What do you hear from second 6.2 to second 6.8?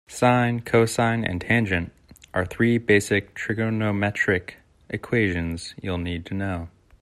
to know.